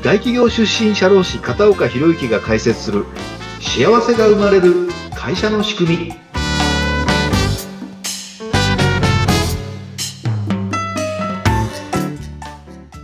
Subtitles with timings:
[0.00, 3.04] 大企業出身社労士片岡博之が解説する
[3.60, 6.14] 幸せが生まれる会社の仕組み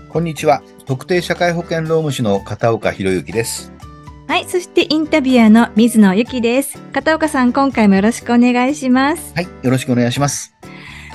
[0.09, 3.73] こんにちは特定社会保険労務士の片岡博之です
[4.29, 6.79] はい、そしてインタビュアーの水野由紀です。
[6.93, 9.35] 片岡さん、今回もよろしくお願いします。
[9.35, 10.55] はいよろしくお願いします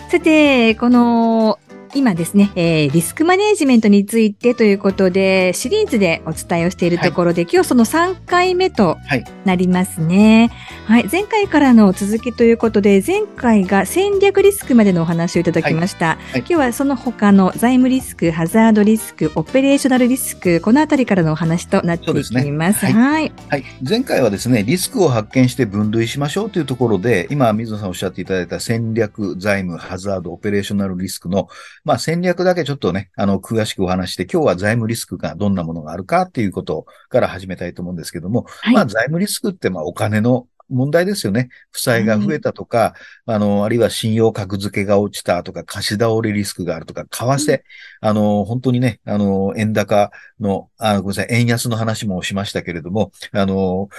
[0.09, 1.59] さて、この、
[1.95, 10.51] 今ですね、えーリスクマネジメントについてということで、シリーズでお伝えをしているところで、今日その3回目とはいなりますね。
[10.85, 16.13] はい、前回からの続きということで、前回が戦略リスクまでのお話をいただきました。
[16.35, 22.85] い今日はその他の財務リスク、ハザードリスク、オペレーショナルリスク、このあたりからのお話となっていきます。
[22.85, 23.31] はいはい。
[23.49, 23.63] はい。
[23.87, 31.47] 前回はですね、リスクを発見して分類しましょうというところで、今、水野さんおっしゃっていただいた戦略、財務、ハザード、オペレーショナルリスクの、
[31.83, 38.73] まあ戦略だけちょっとね、あの、詳しくお話して、今日は財務リスクがどんなものがあるかっていうことから始めたいと思うんですけども、はい。
[38.73, 41.49] まあ財務リスクって、まあお金の問題ですよね。
[41.71, 42.93] 負債が増えたとか、
[43.25, 47.61] あの、あるいは信用格付けが落ちたとか、貸し倒れリスクがあるとか、為替、
[48.01, 53.89] あの、本当にね、あの、円高の、あごめんなさい、円安の話もしましたけれども、あの、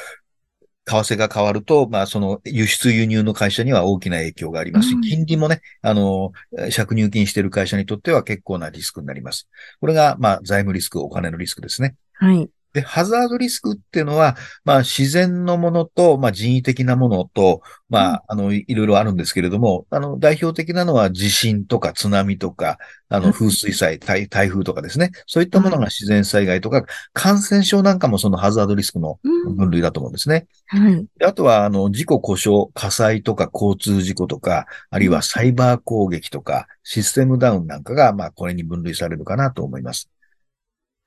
[0.86, 6.33] 為替が変わると、まあ、その輸出輸入の会社には大きな影響がありますし、うん金利もね、あの、
[6.75, 9.48] 借入金している会社にとっては結構なリスクになります。
[9.81, 11.97] これが、まあ、財務リスク、お金のリスクですね。
[12.14, 12.48] はい。
[12.72, 25.10] で、ハザードリスクっていうのは、まあ、自然のものと、まあ、人為的なものと、まあ、あの、いいろいろあるんですけれども、あの、代表的なのは地震とか津波とか、あの、うん風水災、台台風とかですね。
[25.27, 30.46] そういったものが自然災害とか、感染症なんかもそのハザードリスクのうん分類だと思うんですね。
[30.66, 31.06] はい。
[31.18, 40.08] であとは、あの、事故故障、火災とか交通事故とか、あるいはサイバー攻撃とか、システムダウンなんかが、まあ、これに分類されるかなと思います。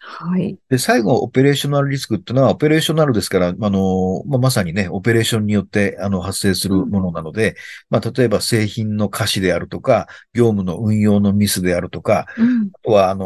[0.06, 0.58] はい。
[0.70, 7.56] で、最後、オペレーショナルリスクっていうのは、オペレーショナルですから、あの、まあ、まさにね、オペレーションによって、あの、発生するものなので、
[7.90, 12.70] まあ、例えば製品の瑕疵であるとか、業務の運用のミスであるとか、うん。
[12.74, 13.26] あとは、あの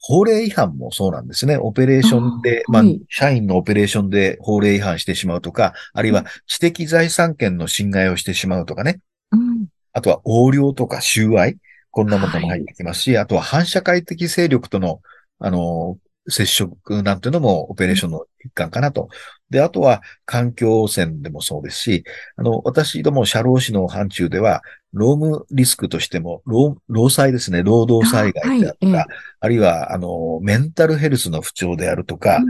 [0.00, 1.58] 法令違反もそうなんですね。
[1.58, 9.00] オペレーションで、まああーはい、社員のオペレーションで法令違反してしまうとか、あるいは知的財産権の侵害をしてしまうとかね。
[9.32, 9.66] うん。
[9.92, 11.56] あとは横領とか収賄。
[11.98, 15.00] こんなものも入ってきますし、あとは反社会的勢力との、
[15.40, 15.98] あの、
[16.28, 19.08] 接触なんていうのもオペレーションの一環かなと。
[19.50, 22.04] で、あとは環境汚染でもそうですし、
[22.36, 29.06] あの、私ども社労士の範疇では、労務リスクとしても、労、労災ですね、労働災害であるとか、あはい
[29.40, 32.40] あるいは、あの、メンタルヘルスの不調であるとか、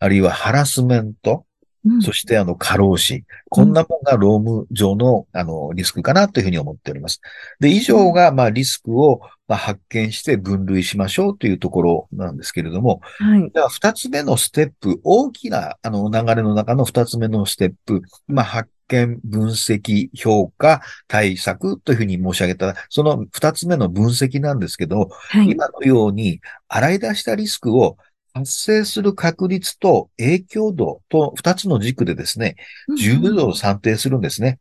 [0.00, 1.46] あるいはハラスメント、
[1.86, 3.24] うんそして、あの、過労死。
[3.48, 7.20] こんなものが労務上の、あの、リスクかなというふうに思っております。
[7.60, 13.50] で、以上が、まあ、リスクを、まあ、発見して分類しましょうというところなんですけれども、はい。
[13.50, 25.50] では、二つ目のステップ、大きな、あの、流れの中の二つ目のステップ、まあ、発見、分析、評価、対策というふうに申し上げた、その二つ目の分析なんですけど、はい。
[25.50, 27.96] 今のように、洗い出したリスクを
[28.36, 32.56] 発生する確率と影響度と二つの軸でですね、
[32.98, 34.58] 重要度を算定するんですね。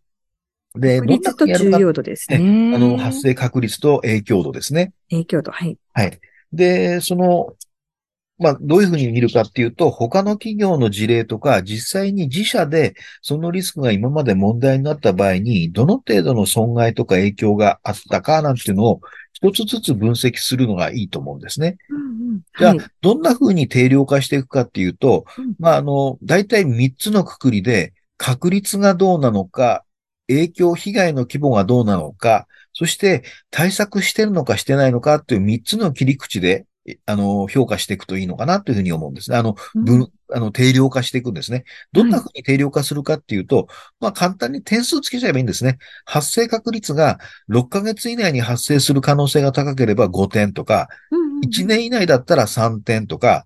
[0.75, 2.39] で、確率と重要度ですね。
[2.73, 4.93] あの、発生確率と影響度ですね。
[5.09, 5.51] 影響度。
[5.51, 5.77] はい。
[5.93, 6.19] はい。
[6.53, 7.53] で、その、
[8.37, 19.01] まあ、どういうふうに見るかっていうと、他の企業の事例とか、実際に自社でそのリスクが今まで問題になった場合に、どの程度の損害とか影響があったかなんていうのを
[19.33, 21.77] 一つずつ分析するのがいいと思うんですね。
[21.89, 22.01] うんう
[22.35, 22.41] ん。
[22.57, 29.83] じゃあはい、どんな風に定量化していくかっていうとうん、まあ、あの、大体3つのくくりで、確率がどうなのか、
[30.27, 36.65] 影響、被害の規模がどうなのか、そして対策してるのかしてないのかっていう3つの切り口で、え
[37.05, 39.37] あの、評価していくといいのかなというふうに思うんですね。
[39.37, 41.63] あの、うん分、あの、定量化していくんですね。
[41.91, 43.67] どんな風に定量化するかっていうと、
[43.99, 45.77] まあ簡単に点数つけちゃえばいいんですね。
[46.05, 47.19] 発生確率が
[47.49, 53.45] 6ヶ月以内に発生する可能性が高ければ5点とか、うんうん1年以内だったら3点とか、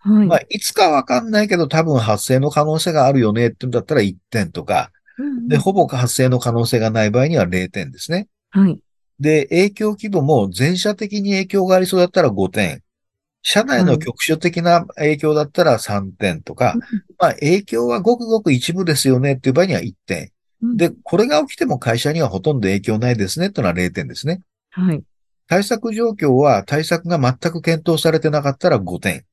[0.00, 0.26] はい。
[0.26, 8.28] まあ、いつかわかんないけど多分発生の可能性があるよねっていうんだったら1点とか、うんうんで、ほぼ発生の可能性がない場合には0点ですね。
[8.50, 8.80] はい。
[9.20, 12.82] で、影響規模も全社的に影響がありそうだったら5点。
[13.42, 16.74] 社内の局所的な影響だったら3点とか、
[17.18, 20.30] まあ、影響はごくごく一部ですよねっていう場合には1点。
[20.62, 24.42] うんで、これが起きても会社にはほとんど影響ないですねっていうのは0点ですね。
[24.70, 25.02] はい。
[25.46, 29.24] 対策状況は対策が全く検討されてなかったら5点。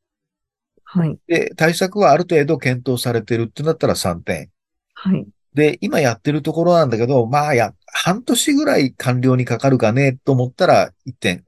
[0.86, 1.18] はい。
[1.28, 4.50] で、対策はある程度検討されてるってなったら3点。
[4.94, 5.28] はい。
[5.54, 11.44] で、今やってるところなんだけど、まあや、半年ぐらい完了にかかるかねと思ったら1点。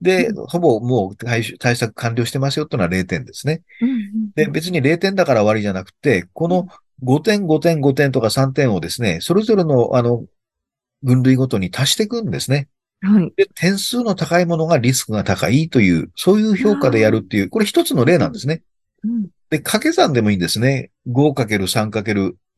[0.00, 3.62] で、うんほぼもう対対策完了してますよっていうのは0点ですね。
[3.80, 3.98] うんうん
[4.34, 6.66] で、別に0点だから終わりじゃなくて、この
[7.04, 10.24] 5点、5点、5点とか3点をですね、それぞれの、あの、
[11.02, 12.68] 分類ごとに足していくんですね。
[13.00, 13.32] はい。
[13.36, 18.62] で、点数の高いものがリスクが高いという、そういう評価でやるっていう、これ一つの例なんですね。
[19.04, 20.90] うんで、掛け算でもいいんですね。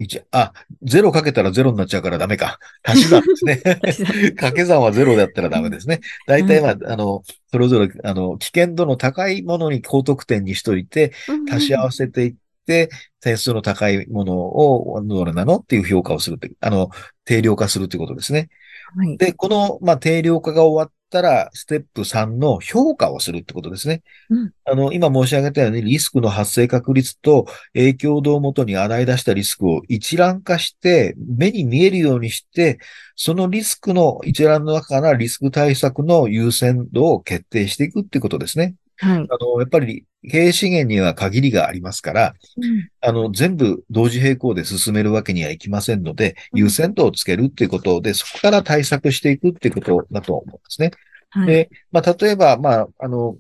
[0.00, 0.25] 5×3×1。
[0.32, 0.52] あ、
[0.82, 2.58] 0かけたら0になっちゃうからダメか。
[2.82, 3.56] 足し算ですね。
[4.37, 6.00] 掛け算は0だったらダメですね。
[6.26, 11.12] 大体は、あの、それぞれ、あの、危険度の高いものに高得点にしといて、
[11.50, 12.35] 足し合わせていっ
[12.67, 16.90] て、点数の高いものをどれなのっていう評価をするって、あの、
[17.25, 18.49] 定量化するということですね。
[18.97, 19.17] はい。
[19.17, 24.02] で、この、まあ、定量化が終わったら、ステップ3の評価をするってことですね。
[24.31, 32.78] うんあの、今申し上げたように、リスクの発生確率と影響度をもとに洗い出したリスクを一覧化して、目に見えるようにして、
[33.14, 38.75] そのリスクの一覧の中からリスク対策の優先度を決定していくってことですね。
[38.96, 39.19] はい。
[39.19, 50.93] あの、やっぱり経営資源には限りがありますから、うんあの、全部同時並行で進めるわけにはいきませんので、うん優先度をつけるっていうことで、そこから対策していくっていうことだと思うんですね。
[51.31, 51.46] はい。
[51.46, 53.37] で、まあ、例えば、まあ、あの、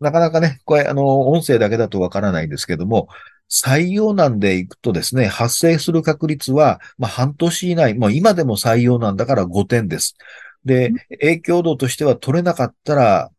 [0.00, 3.08] なかなかね、これ、あの、音声だけだとわからないんですけども、
[3.50, 10.16] 採用難でいくとですね、発生する確率は、まあ、半年以内、もう今でも採用難だから5点です。
[10.64, 13.30] でうん、影響度としては取れなかったら、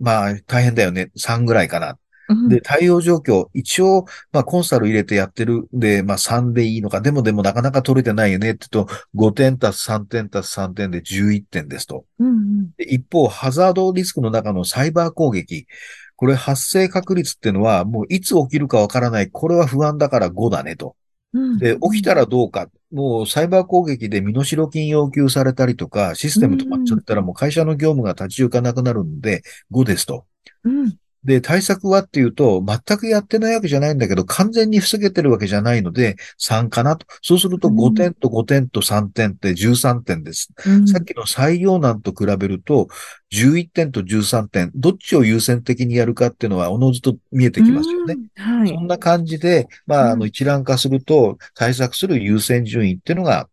[0.00, 1.10] まあ、大変だよね。
[1.16, 1.98] 3ぐらいかな。
[2.28, 12.04] うんで、対応状況、一応、まあ、コンサル入れてやってるんで、まあ、3でいいのか、でもでもなかなか取れてないよねって言うと、5点足す3点足す3点で11点ですと。
[12.20, 15.66] うんうんで一方、ハザードリスクの中のサイバー攻撃。
[16.14, 19.30] これ発生確率っていうのは、もういつ起きるかわからない。
[19.30, 20.94] これは不安だから5だねと。
[21.32, 22.68] うんで、起きたらどうか。
[22.90, 30.26] もうサイバー攻撃で身代金要求されたりとか、システム止まっちゃったらもう会社の業務が立ち行かなくなるんで、5ですと。
[30.64, 37.06] うんで、対策はっていうと、全くやってないわけじゃないんだけど、完全に防げてるわけじゃないので、3かなと。
[37.20, 40.48] そうするとうん5点と5点と3点って13点です。
[40.66, 42.88] うんさっきの採用難と比べると、
[43.32, 48.14] 11点と13点、どっちを優先的にやるかっていうのは、おのずと見えてきますよね。
[48.14, 48.80] うんはいそ。
[48.80, 53.48] んな感じで、まあ、あの、うん一覧化すると、対策する優先順位っていうのが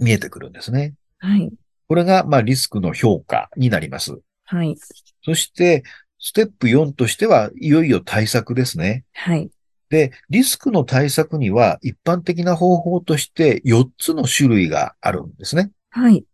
[0.00, 0.94] 見えてくるんですね。
[1.18, 1.52] はい。
[1.88, 4.18] これが、まあ、リスクの評価になります。
[4.44, 4.76] はい。
[5.22, 5.82] そして、
[6.20, 9.04] ステップ4としては、いよいよ対策ですね。
[9.14, 9.50] はい。
[9.88, 15.70] で、リスクの対策には、一般的な方法として4つの種類があるんですね。
[15.90, 16.24] はい。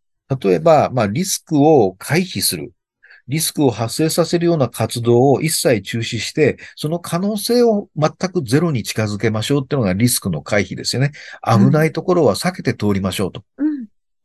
[0.42, 2.72] 例えば、まあ、リスクを回避する。
[3.28, 11.12] リスクを発生させるような活動を一切中止して、その可能性を全くゼロに近づけましょうっていうのがリスクの回避ですよね。
[11.44, 13.42] 危ないところは避けて通りましょうと。
[13.58, 13.65] うん。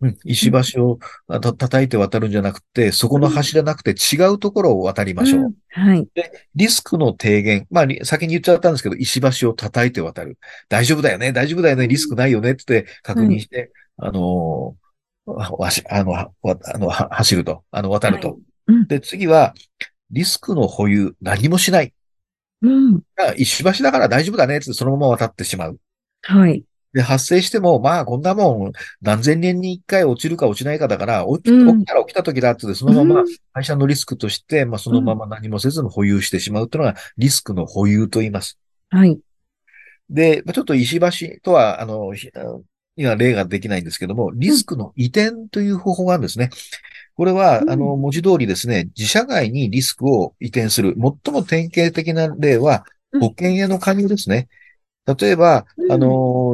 [0.02, 5.42] うん、石橋をあた叩いて渡るんじゃなくて、そこの橋じゃなくて違うところを渡りましょう。
[5.42, 6.08] んはい。
[6.56, 7.68] リスクの低減。
[7.70, 10.38] まあ、り先に言っちゃったんですけど、石橋を叩いて渡る。
[10.70, 14.82] 大丈夫だよね大丈夫だよねリスクないよねって言って確認して、あのー
[15.24, 18.30] わわし、あの、はわあの、は走ると、あの、渡ると。
[18.30, 18.38] はい
[18.68, 19.54] うんで、次は、
[20.12, 21.94] リスクの保有、何もしない。
[22.62, 23.02] うん。
[23.18, 25.80] あ石橋だから大丈夫だねってそのまま渡ってしまう。
[26.22, 26.64] はい。
[26.94, 28.72] で、発生しても、まあ、こんなもん、
[29.02, 38.58] 何千年に一回落ちるか落ちないかだから、起きたら起きた時だってそのままうん会社のリスクとして、まあ、そのまま何もせずに保有してしまうというのが、リスクの保有と言います。
[38.90, 39.20] はい。
[40.10, 42.14] で、まあちょっと石橋とは、あの、
[42.98, 46.50] 今例ができないんですけども、リスクの移転という方法があるんですね。
[47.16, 50.96] これは、うんあの、文字通りですね、自社外にリスクを移転する。
[50.96, 54.48] 最も典型的な例は、うん保険への加入ですね。
[55.06, 56.54] 例えば、うんあの、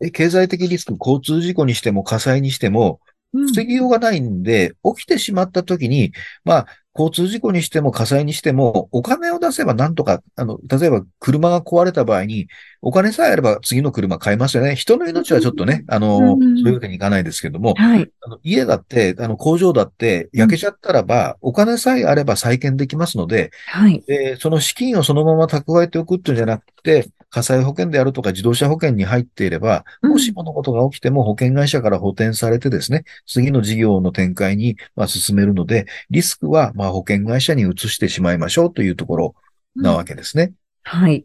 [0.00, 6.12] え経済的リスク、交通事故にしても火災にしても、うん防ぎようがないんで、起きてしまった時に、
[6.44, 12.48] まあ、交通事故にしても火災にしても、お金を出せばなんとか、あの、例えば車が壊れた場合に、
[12.82, 14.76] お金さえあれば次の車買えますよね。
[14.76, 18.10] 人の命はちょっとね、あの、うんそういうわけにいかないですけども、はい。
[18.20, 24.04] あの家だって、あの、工場だって焼けちゃったらば、お金さえあれば再建できますので、はい。
[24.06, 39.34] で、その資金をそのまま蓄えておくっていうんじゃなくて、火災保険であるとか自動車保険に入っていれば、うんもしものことが起きても保険会社から補填されてですね、次の事業の展開にまあ進めるので、リスクはまあ保険会社に移してしまいましょうというところ
[39.74, 40.52] なわけですね。
[40.82, 41.24] はい。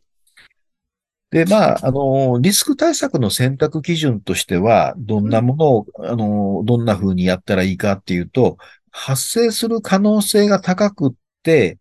[1.30, 8.58] で、まあ、あの、リスク対策の選択基準としては、どんなものを、あの、どんな風にやったらいいかっていうと、
[8.92, 11.12] 発生する可能性が高くっ
[11.44, 11.80] て、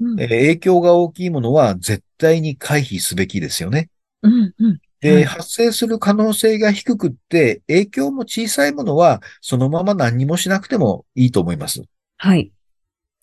[0.00, 3.90] うんえー影響が大きいものは絶対に回避すべきですよね。
[4.22, 4.54] うん。
[4.58, 4.80] うん。
[5.00, 11.82] で、はい発生する可能性が低くって、影響も小さいものは、そのまま何にもしなくてもいいと思います。
[12.16, 12.52] はい。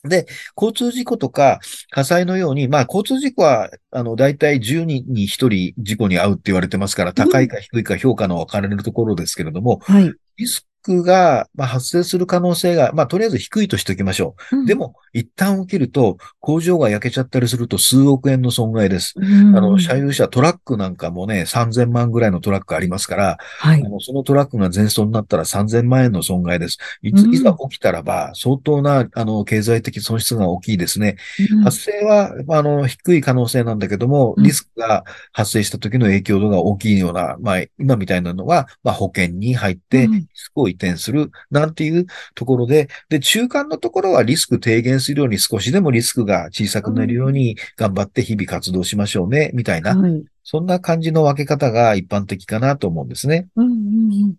[0.04, 0.26] で、
[0.58, 1.60] 交通事故とか
[1.92, 10.12] 火災のように、まあ交通事故は、あの、大体10人に1人事故に遭うって言われてますから、高いか低いか評価の分かれるところですけれども、はい。
[10.38, 14.66] リスクが、まあ、発生する可能性が、まあ、とりあえず低いとしておきましょう。
[14.66, 19.14] で、も、一旦起きると、工場が焼けちゃったりすると数億円の損害です。
[19.18, 19.22] あ
[19.58, 23.90] あの、車有車、トラックなんかもね、3000万ぐらいのトラックありますから、はいあ。
[23.90, 26.78] のそのトラックが全損になったら3000万円の損害です。
[27.02, 31.18] いうんついざ起きたらば、相当な、あの、経済的損失が大きいですね。
[31.52, 50.24] うん発生は、あの、低い可能性なんだけども、うんリスクが発生した時の影響度が大きいような、まあ、今みたいなのは、まあ、保険に入って、うんリスクを移転する、なんていうところで、で、中間のところはリスク低減するように少しでもリスクが小さくなるように頑張って日々活動しましょうね、みたいな、はい。
[50.44, 53.48] そんな感じの分け方が一般的かなと思うんですね。
[53.56, 54.36] うんうんうん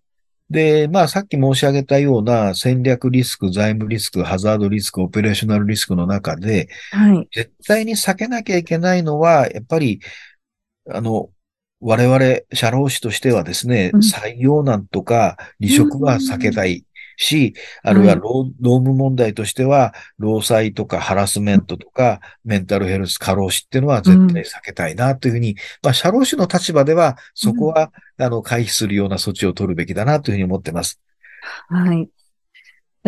[0.53, 7.29] で、まあさっき申し上げたような戦略リスク、財務リスク、ハザードリスク、オペレーショナルリスクの中で、はい。
[7.33, 10.01] 絶対に避けなきゃいけないのは、やっぱり、
[10.91, 11.31] あの、
[11.83, 14.01] 我々、社労士としてはですね、うん。
[14.01, 16.85] 採用難とか離職は避けたい
[17.17, 18.21] し、あるいははい。
[18.21, 31.01] 労労務問題としては、労災とかハラスメントとか、メンタルヘルス、過労死っていうのは絶対避けたいなというふうに、まあ、社労士の立場では、そこは、あの、回避するような措置を取るべきだなというふうに思ってます。
[31.69, 32.09] はい。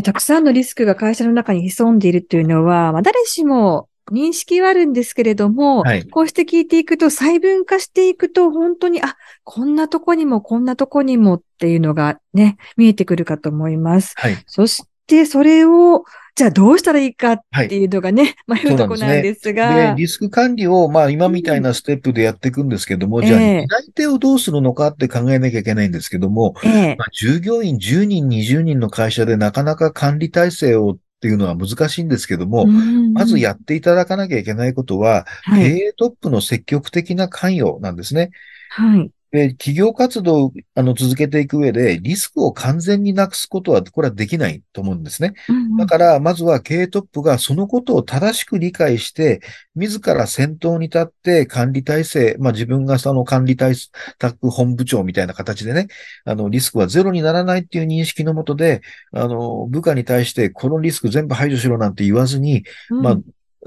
[0.03, 14.15] たくさんのリスクが会社の中に潜んでいるというのは、まあ、誰しも認識はあるんですけれども、はいこうして聞いていくと細分化していくと本当に、あ、こんなとこにもこんなとこにもっていうのがね、見えてくるかと思います。
[14.17, 14.37] はい。
[14.47, 16.05] そしてそれを、
[16.37, 19.95] じゃあどうしたらいいかはいっていうのがね、迷うとこなんですで、が。
[19.95, 32.67] リスク管理を、まあ今みたいなステップでやっていくんですけども、じゃあ、うんええ担い手をどうするのかって考えなきゃいけないんですけども、ええまあ、従業員10人、20人の会社でなかなか管理体制をっていうのは難しいんですけども、
[33.15, 35.81] まずやっていただかなきゃいけないことは、経はい。
[35.89, 38.31] 営トップの積極的な関与なんですね。
[38.69, 39.11] はい。
[39.35, 45.35] で、企業活動をあの続けていく上で、リスクを完全になくすことは、これはできないと思うんですね。
[45.77, 49.41] だから、まずは経営トップがそのことを正しく理解して、
[49.75, 55.89] 自ら先頭に立って管理体制、まあ自分がその管理対策本部長みたいな形でね、
[56.25, 63.19] あの、リスクはゼロにならないっていう認識のもとで、あの、部下に対してこのリスク全部排除しろなんて言わずに、うんまあ、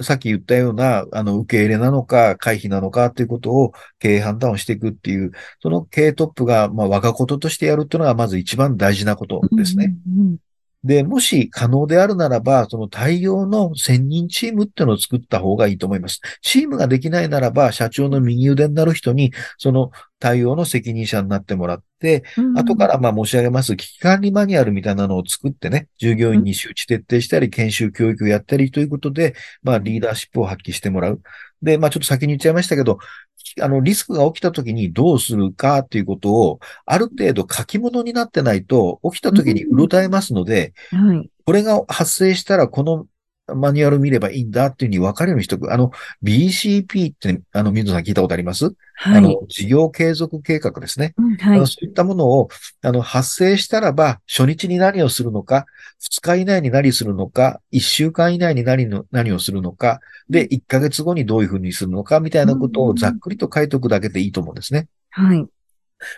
[0.01, 9.95] さっき言ったような、あの、受け入れなのか、回避なのかということを経営判断をしていくっていう、その経営トップが、まあ、我がこととしてやるっていうのが、まず一番大事なことですね。。
[10.07, 10.37] うんうん
[10.87, 16.21] で、もし可能であるならば、その対応の専任チームっていうのを作った方がいいと思います。
[16.41, 31.21] チームができないならば、社長の右腕になる人に、その対応の責任者になってもらって、うん後からまあ申し上げます、危機管理マニュアルみたいなのを作ってね、従業員に周知徹底したり、研修教育をやったりということで、まあリーダーシップを発揮してもらう。
[31.61, 32.99] で、まあちょっと先に言っちゃいましたけど、
[33.61, 41.29] あの、リスクが起きた時にどうするかっていうことを、ある程度書き物になってないと、起きた時にうろたえますので、はい。
[41.45, 43.05] これが発生したらこの
[43.55, 45.73] マニュアル見ればいいんだっていうふうに分かるようにしておく。
[45.73, 45.91] あの、
[46.23, 49.17] BCP って、あの、水野さん聞いたことあります、はい。
[49.17, 51.13] あの、事業継続計画ですね。
[51.17, 51.67] うんはい。
[51.67, 52.49] そういったものを、
[52.81, 55.65] あの、発生したらば、初日に何をするのか、
[55.99, 59.99] 2日以内に何するのか、1週間以内に何の、何をするのか、
[60.29, 64.87] で、1ヶ月後にどういうふうにするのか、みたいなことをざっくりと書いておくだけでいいと思うんですね。
[65.11, 65.47] はい。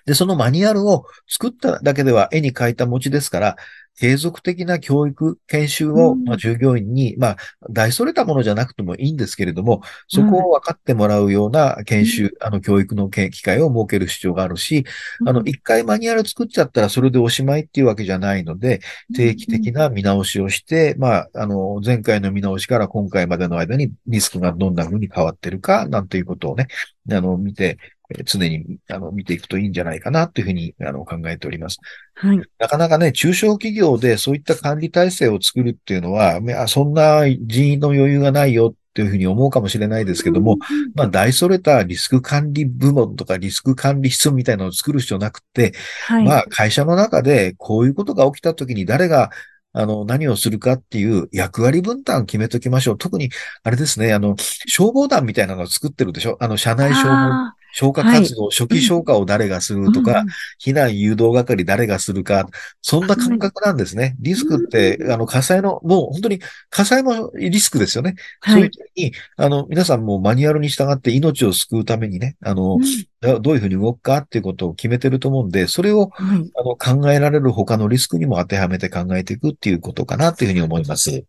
[0.05, 3.55] で、そのマニュアルを作っただけでは絵に描いた餅ですから、
[3.99, 6.23] 継続的な教育、研修を、うん。
[6.23, 7.37] まあ、従業員に、まあ、
[7.69, 14.85] 大それたものじゃなくてもいいんですけれども、そこを分かってもらうような研修、あの、教育のけ機会を設ける必要があるし、
[15.25, 18.79] あの、一回マニュアル作っちゃったらそれでおしまいっていうわけじゃないので、
[19.15, 26.67] 定期的な見直しをして、まあ、あの、前回の見直しから今回までの間にリスクがどんな風に変わってるか、なんていうことをね、
[27.11, 31.79] あの、見て、えー常に、あの、見ていくといいんじゃないかなというふうに、あの、考えております。
[32.15, 32.41] はい。
[32.57, 40.57] なかなかね、中小企業でそういった管理体制を作るっていうのは、そんな人員の余裕がないよっていうふうに思うかもしれないですけども、
[40.95, 45.73] まあ、大それたリスク管理部門とかリスク管理室みたいなのを作る必要なくて、
[46.07, 46.25] はい。
[46.25, 49.29] まあ、会社の中でこういうことが起きたときに誰が、
[49.71, 52.97] あの、何をするかっていう役割分担を決めときましょう。
[52.97, 53.29] 特に、
[53.63, 60.27] あれですね、あの、消防団みたいなのを作ってるでしょあの、社内消防、あ消火活動、初期消火を誰がすーるとか、うん
[60.61, 62.47] 避難誘導係誰がするか、
[62.81, 64.15] そんな感覚なんですね。
[64.19, 68.15] リスクって、あの、火災の、もう本当に火災もリスクですよね。
[68.45, 68.71] そういうはい。
[68.71, 72.77] 時に、あの、皆さんもマニュアルに従って命を救うためにね、あの、
[73.21, 76.51] どどういうふうに動くかっていうことを決めてると思うんで、それをはい。
[76.55, 81.23] あの考えられる他のリスクにも当てはめて考えていくっていうことかなというふうに思います。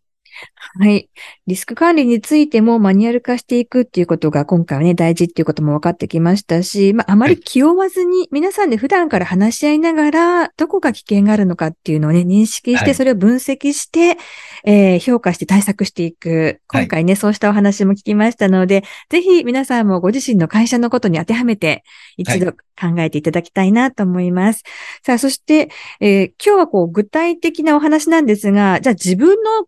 [0.79, 1.09] はい。
[1.47, 14.17] リスク管理についてもマニュアル化していくっていうことが今回はね、大事っていうことも分かってきましたし、まあ、あまり気負わずに、皆さんで普段から話し合いながら、どこが危険があるのかっていうのをね、認識して、はいそれを分析して、
[14.65, 16.59] えー評価して対策していく。
[16.67, 21.83] はい今回ね、そうしたお話も聞きましたので、ぜひ皆さんもご自身の会社のことに当てはめて、
[22.17, 24.63] 一度考えていただきたいなと思います。
[25.05, 25.69] さあ、そして、
[25.99, 29.65] えー今日はこう、具体的なお話なんですが、じゃあ自分の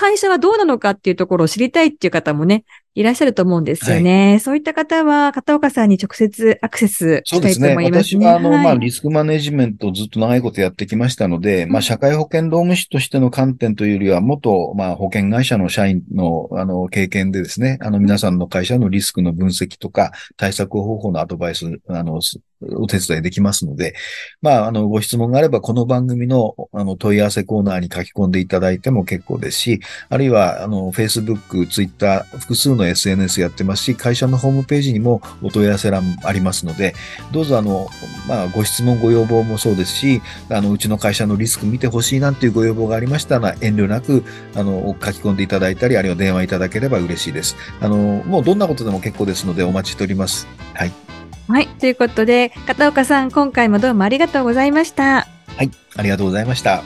[0.00, 2.64] 会社はどうなのかっていうところを知りたいっていう方もね、
[2.94, 4.40] いらっしゃると思うんですよね。
[4.42, 7.72] そういった方は、片岡さんに直接アクセスしたいとそうですね。
[7.72, 8.24] 思いますね。
[8.24, 23.94] 私は、あの、はいまあ、リスクマネジメントをずっと長いことやってきましたので、まあ、社会保険労務士としての観点というよりは、元、まあ、保険会社の社員の、あの、経験でですね、あの、皆さんの会社のリスクの分析とか、対策方法のアドバイス、あの、すお手伝いできますので、
[24.42, 36.94] まあ、あの、ご質問があれば、この番組の、あの、問い合わせコーナーに書き込んでいただいても結構ですし、あるいは、あの、Facebook、Twitter、複数の SNS やってますし、会社のホームページにもお問い合わせ欄ありますので、
[37.32, 37.88] どうぞあの、
[38.28, 44.24] まあ、ご質問、ご要望もそうですし、あの、うちの会社のリスク見てほしいなんていうご要望がありましたら、遠慮なく、
[44.54, 47.56] あの、書き込んでいただいたり、あるいは電話いただければ嬉しいです。
[47.80, 50.46] あの、もうどんなことでも結構ですので、お待ちしております。
[50.74, 51.19] はい。
[51.50, 51.66] はい。
[51.66, 55.26] ということで、片岡さん、今回もどうもありがとうございました。
[55.56, 55.70] はい。
[55.96, 56.84] ありがとうございました。